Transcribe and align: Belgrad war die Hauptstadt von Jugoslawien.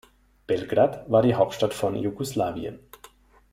Belgrad 0.47 1.11
war 1.11 1.21
die 1.21 1.35
Hauptstadt 1.35 1.75
von 1.75 1.95
Jugoslawien. 1.95 2.79